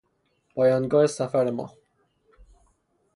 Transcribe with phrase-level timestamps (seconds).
[0.53, 1.73] پایانگاه سفر ما